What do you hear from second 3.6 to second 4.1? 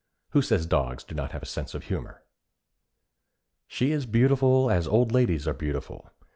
She is